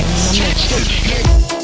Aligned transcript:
Микс. 0.00 1.59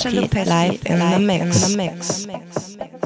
Sascha 0.00 0.18
Lupeski, 0.18 0.46
live 0.48 0.86
in 0.86 0.98
the 0.98 1.18
mix. 1.18 1.72
In 1.72 1.76
the 1.76 1.76
mix. 1.76 2.99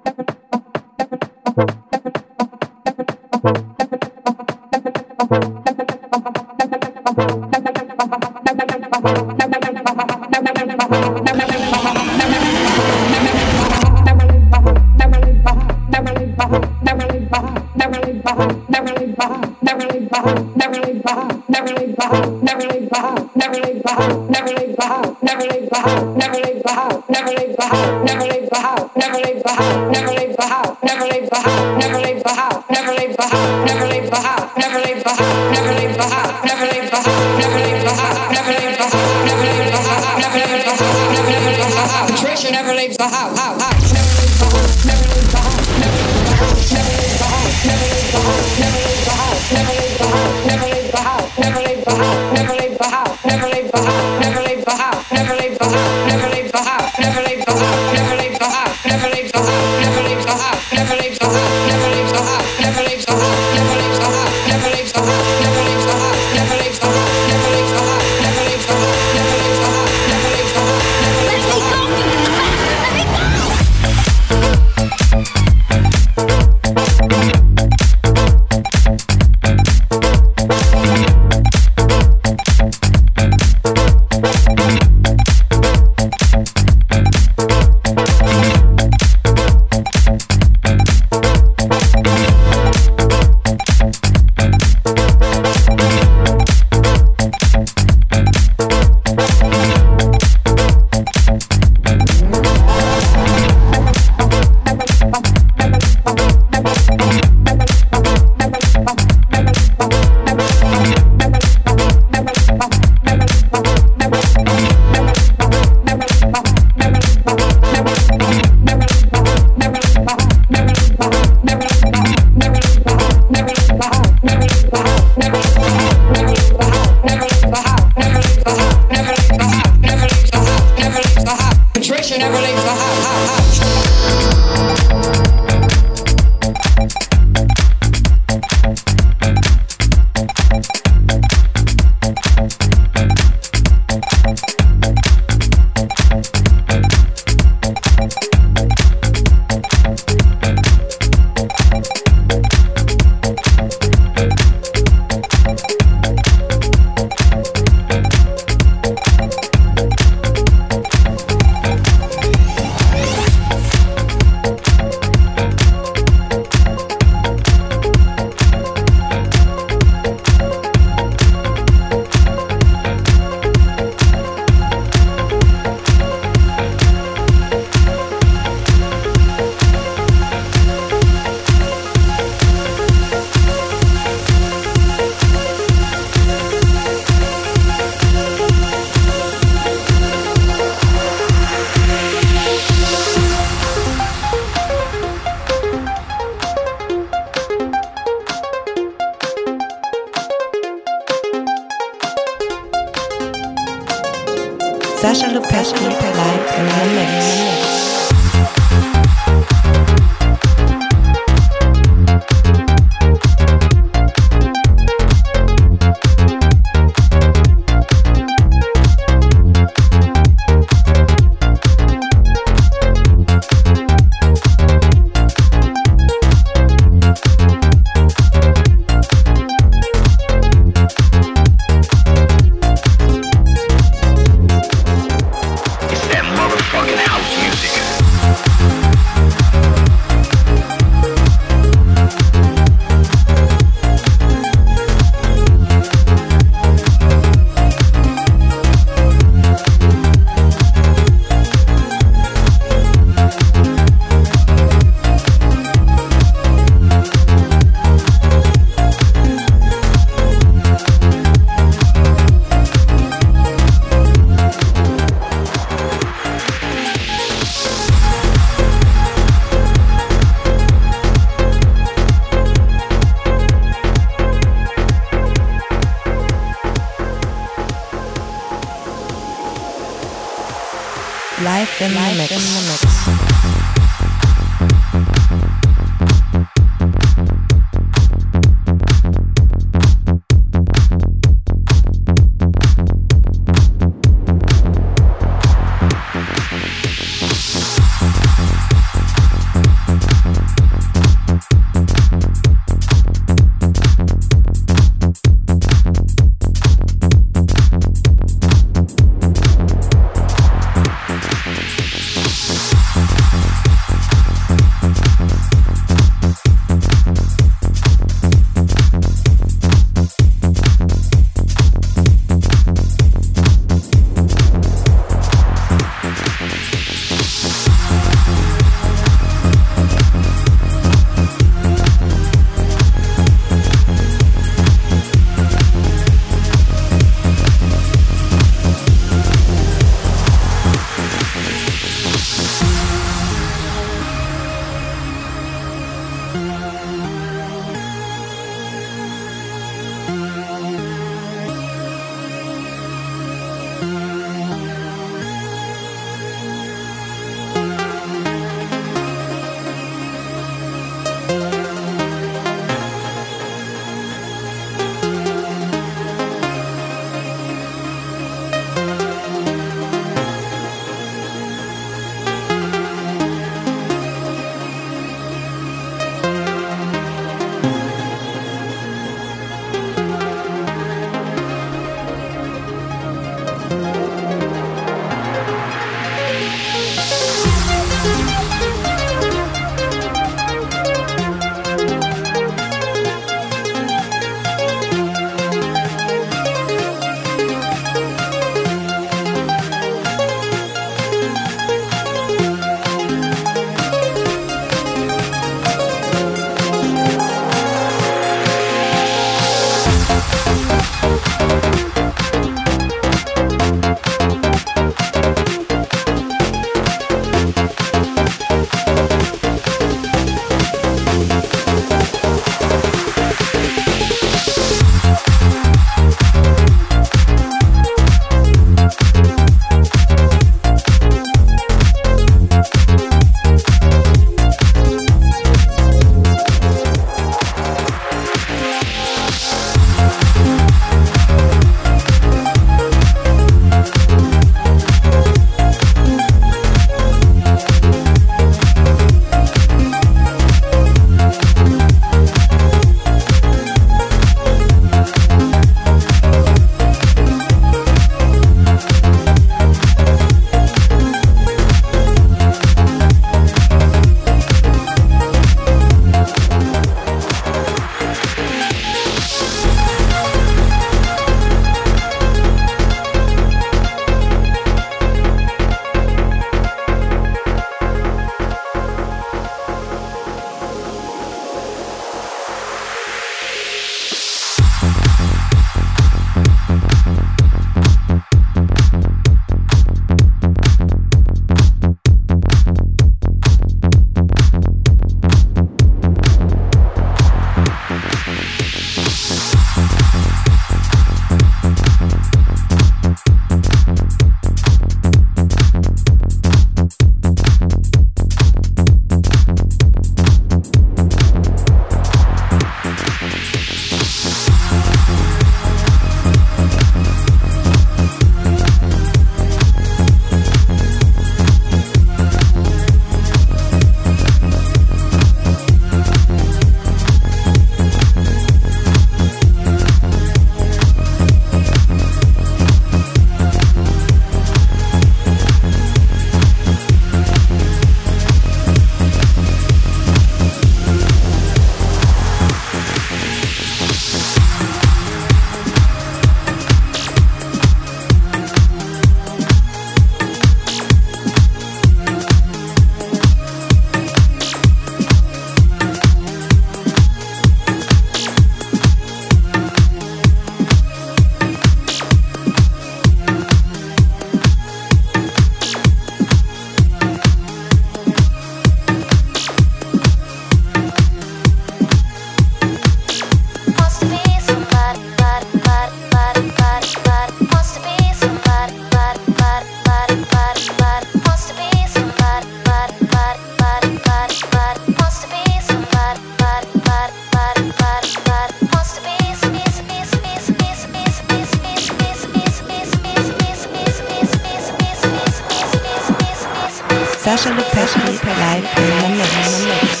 Sascha 597.31 597.49
Lupeski 597.55 598.01
live 598.09 598.25
in 598.25 599.17
the. 599.17 600.00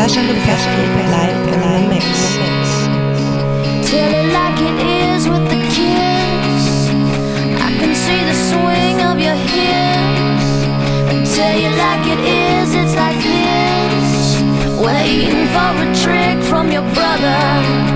Sascha 0.00 0.22
Lupeski 0.22 0.84
live 1.12 1.48
in 1.52 1.60
the 1.60 1.88
mix. 1.90 2.06
Tell 3.90 4.12
it 4.20 4.32
like 4.32 4.58
it 4.58 4.78
is 4.96 5.28
with 5.28 5.46
the 5.52 5.60
kiss. 5.76 6.88
I 7.60 7.70
can 7.78 7.94
see 7.94 8.20
the 8.30 8.36
swing 8.48 9.02
of 9.02 9.20
your 9.20 9.36
hips. 9.52 11.36
Tell 11.36 11.54
you 11.54 11.68
like 11.84 12.06
it 12.14 12.20
is, 12.24 12.74
it's 12.80 12.96
like 12.96 13.20
this. 13.20 14.40
Waiting 14.80 15.46
for 15.52 15.70
a 15.84 15.88
trick 16.02 16.42
from 16.48 16.72
your 16.72 16.86
brother. 16.94 17.89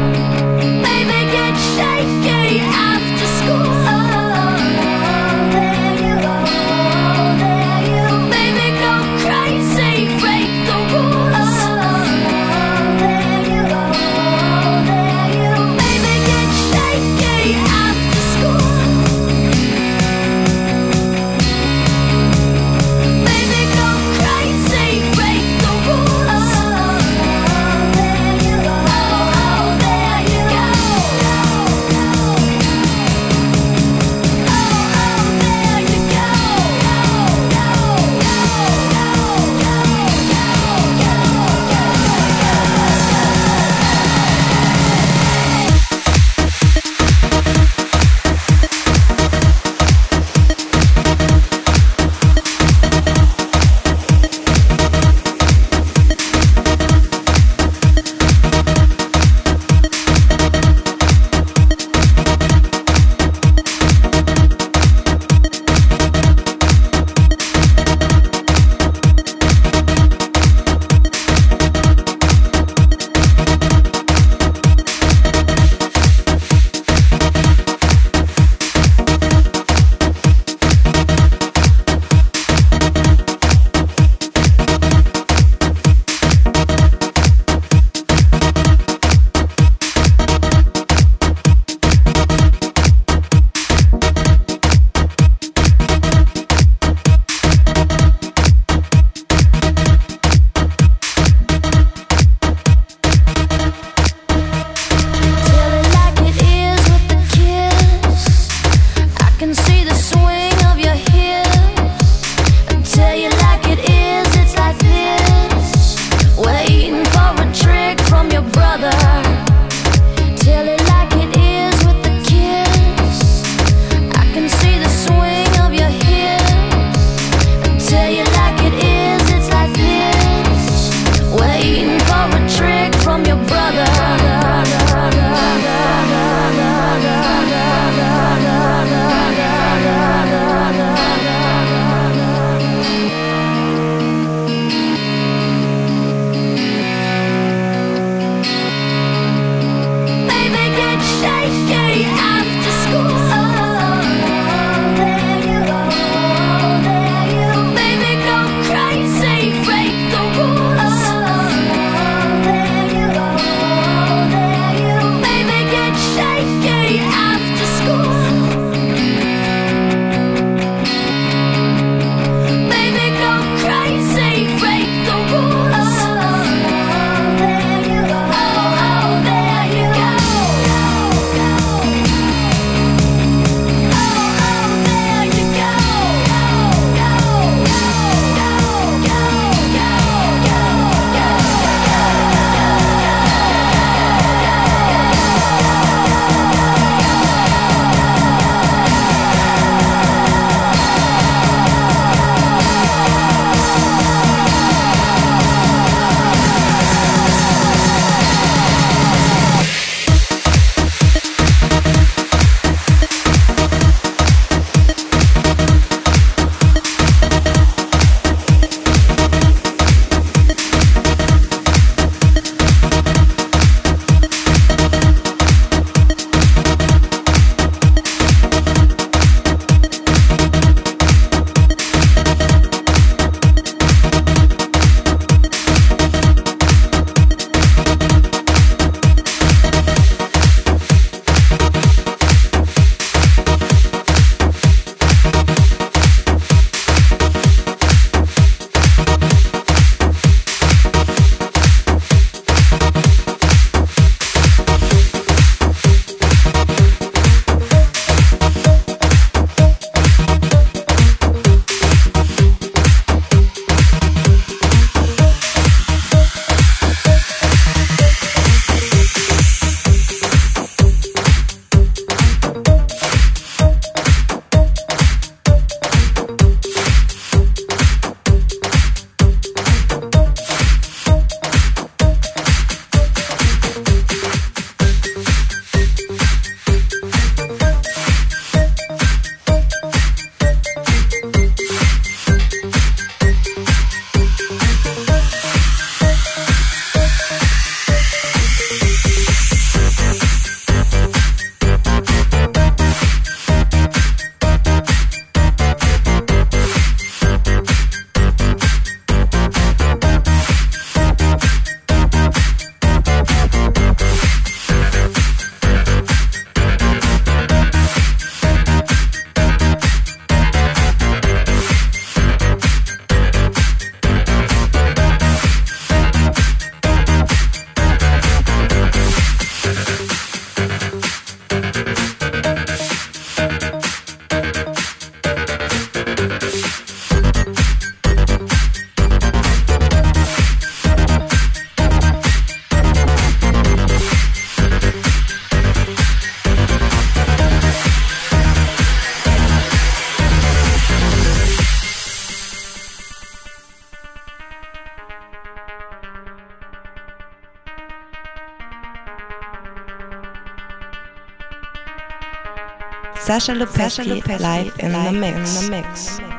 Sascha 363.25 363.55
Lupeski 363.55 364.23
live 364.39 364.79
in 364.81 364.93
the 364.93 365.13
mix. 365.13 365.65
In 365.65 365.71
the 365.71 365.83
mix. 365.83 366.34